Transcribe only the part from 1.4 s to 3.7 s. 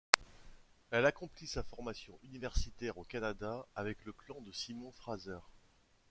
sa formation universitaire au Canada